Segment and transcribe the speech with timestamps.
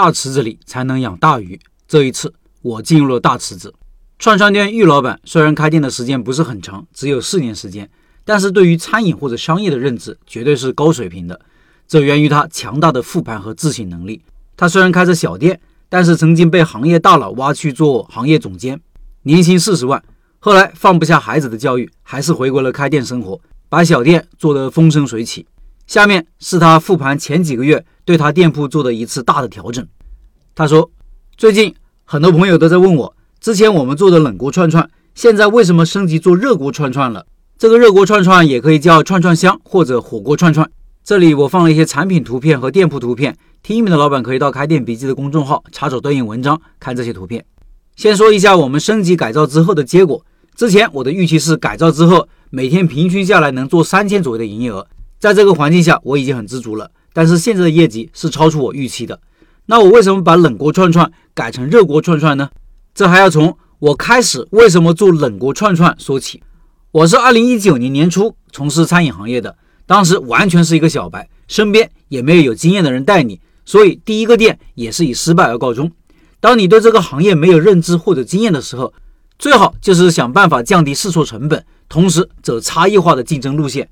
[0.00, 1.58] 大池子里才能养大鱼。
[1.88, 3.74] 这一次，我进入了大池子。
[4.16, 7.90] 串串店玉老板虽然开店的时间不是很长，只有四年时间，
[8.24, 11.40] 但是对于餐饮或者商业的认知绝对是高水平的。
[11.88, 14.22] 这源于他强大的复盘和自省能力。
[14.56, 18.80] 他虽然开着小店，但是曾经被行业大佬挖去做行业总监，
[19.22, 20.00] 年薪四十万。
[20.38, 25.44] 后来放不下孩子的教育，还是回归了开店生活，把小店做得风生水起。
[25.88, 29.84] 下面是他复盘前几个月对他店铺做的一次大的调整。
[30.54, 30.90] 他说
[31.38, 37.24] ：“最近很多朋友都在问我，之前我们做的冷锅串串，现在为什么升级做热锅串串了？
[37.56, 40.70] 这个热锅串串也可以叫串串香或者火锅串串。
[41.02, 47.42] 这里我放了一些产品图片和店铺图片，听音频的老板可以到开店笔记的公众号查找对应文章看这些图片。
[47.96, 50.22] 先说一下我们升级改造之后的结果。
[50.54, 54.86] 之前我的预期是改造之后每天平均下来能做三千左右的营业额。”
[55.18, 56.90] 在这个环境下，我已经很知足了。
[57.12, 59.20] 但是现在的业绩是超出我预期的。
[59.66, 62.48] 那我为什么把冷锅串串改成热锅串串呢？
[62.94, 66.42] 这还要从我开始为什么做冷锅串串说起。
[66.90, 75.90] 我是二零一九年年初从事餐饮行业的，当时完全是一个小白，身边也没有有经验的人带你，所以第一个店也是以失败而告终。
[76.40, 78.94] 当你对这个行业没有认知或者经验的时候，
[79.38, 83.88] 最好就是想办法降低试错成本，同时走差异化的竞争路线。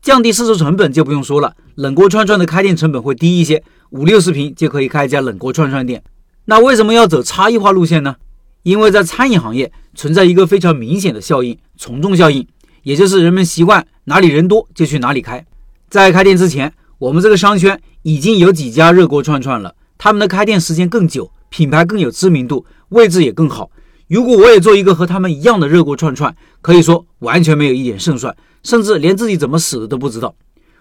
[0.00, 6.02] 降低试错成本就不用说了，冷锅串串的开店成本会低一些，五六十平就可以开一家冷锅串串店。
[6.46, 8.16] 那为什么要走差异化路线呢？
[8.62, 12.46] 因为在餐饮行业存在一个非常明显的效应——从众效应，
[12.82, 15.44] 也就是人们习惯哪里人多就去哪里开。
[15.88, 23.70] 在开店之前，我们这个商圈已经有几家热锅串串了，他们的开店时间更久，品牌更有知名度，位置也更好。
[24.08, 28.34] 如果我也做一个和他们一样的热锅串串，可以说完全没有一点胜算。
[28.62, 30.34] 甚至连自己怎么死的都不知道。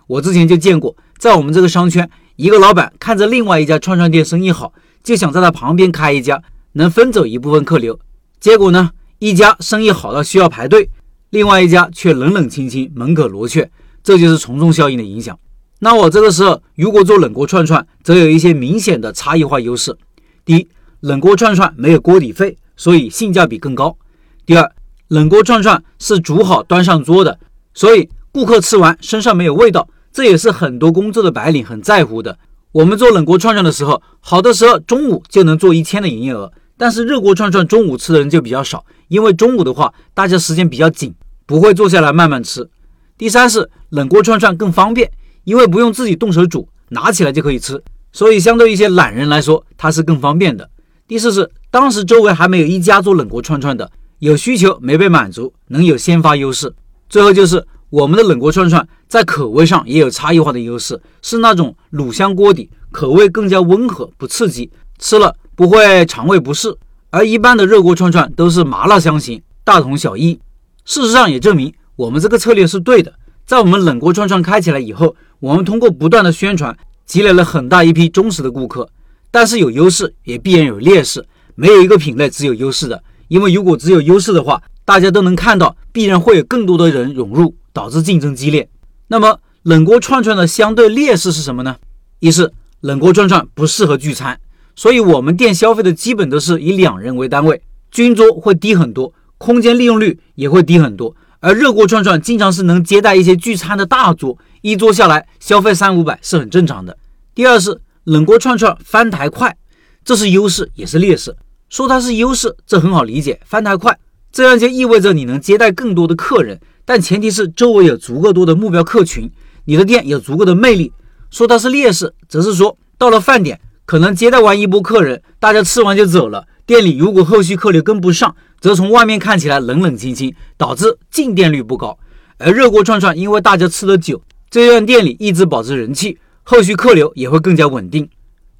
[0.08, 6.42] 我之前就见过，在我们这个商圈，一个老板看着另外一家串串店生意好，就想在他旁边开一家，
[6.73, 8.00] 能分走一部分客流。
[8.39, 10.89] 结果呢，一家生意好到需要排队，
[11.31, 13.69] 另外一家却冷冷清清，门可罗雀。
[14.02, 15.38] 这就是从众效应的影响。
[15.79, 19.97] 那我这个时候如果做冷锅串串，则有一些明显的差异化优势。
[20.46, 20.68] 第一，
[21.02, 23.97] 冷锅串串没有锅底费，所以性价比更高。
[24.46, 24.72] 第二，
[25.09, 27.38] 冷锅串串是煮好端上桌的。
[27.78, 32.40] 所以顾客吃完身上没有味道，这也是很多工作的白领很在乎的。
[32.72, 41.14] 我们做冷锅串串的时候，好的时候中午就能做一千的营业额，但是热锅串串中午吃的人就比较少，因为中午的话大家时间比较紧，
[41.46, 42.68] 不会坐下来慢慢吃。
[43.16, 45.12] 第三是冷锅串串更方便，
[45.44, 50.68] 因为不用自己动手煮，拿起来就可以吃，所以相对一些懒人来说，它是更方便的。
[51.08, 56.74] 第四是当时周围还没有一家做冷锅串串的，有需求没被满足，能有先发优势。
[57.09, 64.69] 最后就是我们的冷锅串串在口味上也有差异化的优势，是那种卤香锅底，口味更加温和，不刺激，
[65.00, 66.75] 吃了不会肠胃不适。
[67.09, 70.38] 而一般的热锅串串都是麻辣香型，大同小异。
[70.84, 73.13] 事实上也证明我们这个策略是对的。
[73.46, 78.90] 在我们冷锅串串开起来以后，我们通过不断的宣传，积累了很大一批忠实的顾客。
[79.31, 81.25] 但是有优势也必然有劣势，
[81.56, 88.70] 没有一个品类只有优势的，因为如果只有优势的话，大家都能看到，必然会有更多的人涌入，导致竞争激烈。
[89.09, 91.75] 那么冷锅串串的相对劣势是什么呢？
[92.20, 94.40] 一是冷锅串串不适合聚餐，
[94.78, 97.62] 所以我们店消费的基本都是以两人为单位，
[97.92, 101.14] 均桌会低很多，空间利用率也会低很多。
[101.42, 106.97] 而热锅串串经常是能接待一些聚餐的大桌，一桌下来消费三五百是很正常的。
[107.36, 109.58] 第二是冷锅串串翻台快，
[110.06, 111.36] 这是优势也是劣势。
[111.68, 114.00] 说它是优势，这很好理解，翻台快。
[114.38, 119.31] 这样就意味着你能接待更多的客人，但前提是周围有足够多的目标客群，
[119.66, 120.94] 你的店有足够的魅力。
[121.31, 131.97] 说它是劣势，则是说到了饭点，可能接待完一波客人，大家吃完就走了，店里如果后续客流跟不上，则从外面看起来冷冷清清，导致进店率不高。
[132.38, 134.22] 而热锅串串，因为大家吃的久，
[134.52, 138.08] 这让店里一直保持人气，后续客流也会更加稳定。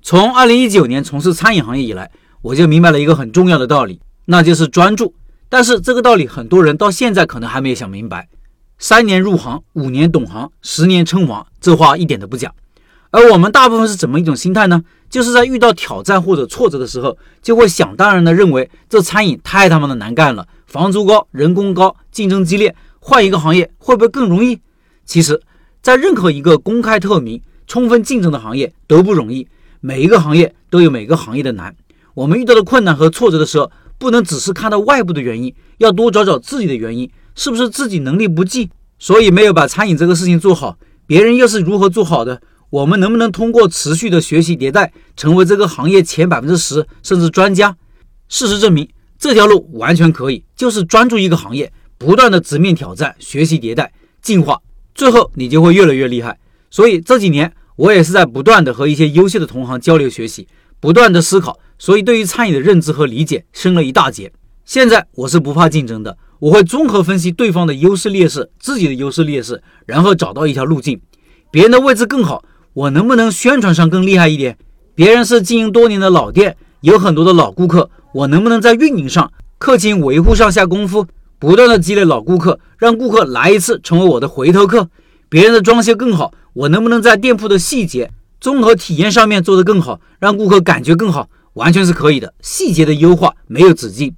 [0.02, 2.10] 从二零一九年从事餐饮行业以来，
[2.42, 5.14] 我就明白了一个很重要的道理，那就是专注。
[5.50, 8.28] 但是这个道理很多人到现在可能还没有想明白。
[8.80, 12.54] 三年入行，五年懂行，十年称王，这话一点都不假。
[13.10, 14.84] 而我们大部分是怎么一种心态呢？
[15.10, 24.60] 就是在遇到挑战或者挫折的时候，就会想当然的认为这餐饮太他妈的难干了，房租高，人工高，竞争激烈，换一个行业会不会更容易？
[25.06, 25.42] 其实，
[25.82, 29.48] 在任何一个公开透明、充分竞争的行业都不容易。
[29.80, 31.74] 每一个行业都有每个行业的难。
[32.14, 33.72] 我们遇到的困难和挫折的时候。
[33.98, 40.78] 不能只是看到外部的原因，要多找找自己的原因，是不是自己能力不济，所以没有把餐饮这个事情做好？
[41.06, 42.42] 别人又是如何做好的？
[42.70, 47.76] 我们能不能通过持续的学习迭代，成为这个行业前百分之十甚至专家？
[48.28, 54.60] 事实证明，这条路完全可以，就是专注一个行业，不断的直面挑战，学习迭代，进化，
[54.94, 56.38] 最后你就会越来越厉害。
[56.70, 60.46] 所以这几年我也是在不断的和一些优秀的同行交流学习，
[60.80, 64.32] 不断的思考，所以对于餐饮的认知和理解深了一大截。
[64.66, 71.00] 现在我是不怕竞争的，我会综合分析对方的优势劣势，自己的优势劣势，然后找到一条路径。
[71.50, 72.44] 别人的位置更好。
[72.74, 74.56] 我能不能宣传上更厉害一点？
[74.94, 81.08] 别人是经营多年的老店，有很多的老顾客，我能不能在运营上、客情维护上下功夫，
[81.40, 84.88] 不断的积累老顾客，让顾客来一次成为我的回头客？
[85.28, 91.30] 别人的装修更好，我能不能在店铺的细节、综合体验上面做得更好，让顾客感觉更好？
[91.54, 94.16] 完全是可以的，细节的优化没有止境。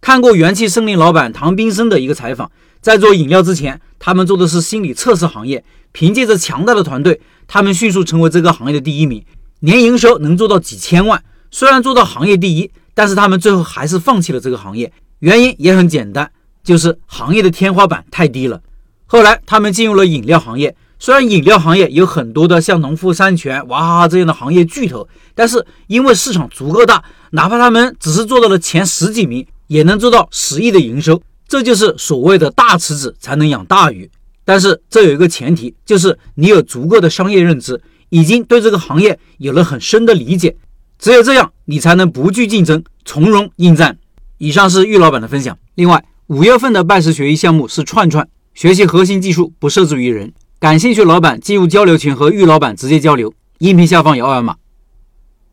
[0.00, 2.50] 看过元气森林老板唐斌生的一个采访，
[2.80, 5.62] 在做饮料之前，他们做的是心理测试行业，
[5.92, 7.20] 凭借着强大的团队。
[7.46, 9.24] 他们迅速成为这个行业的第一名，
[9.60, 11.22] 年营收能做到几千万。
[11.50, 14.92] 虽然做到行业第一，但是他们最后还是放弃了这个行业。
[15.18, 16.30] 原因也很简单，
[16.64, 18.60] 就是行业的天花板太低了。
[19.06, 31.22] 后来他们进入了饮料行业，虽然饮料行业有很多的像农夫山泉、娃哈哈这样的行业巨头，但是因为市场足够大，哪怕他们只是做到了前十几名，也能做到十亿的营收。
[31.48, 34.10] 这就是所谓的大池子才能养大鱼。
[34.44, 37.80] 但是这有一个前提，就是你有足够的商业认知，
[38.10, 40.54] 已经对这个行业有了很深的理解。
[40.98, 43.96] 只有这样，你才能不惧竞争，从容应战。
[44.36, 45.56] 以上是玉老板的分享。
[45.76, 50.34] 另外，五月份的拜师学艺项目是串串，学习核心技术，不设置于人。
[50.60, 53.32] 感兴趣老板进入交流群和玉老板直接交流。
[53.60, 54.56] 音频下方有二维码。